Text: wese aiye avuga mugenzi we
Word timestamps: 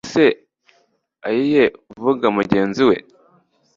wese 0.05 0.25
aiye 1.29 1.63
avuga 1.95 2.25
mugenzi 2.37 2.81
we 2.89 2.97